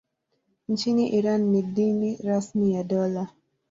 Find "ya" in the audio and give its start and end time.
2.73-2.83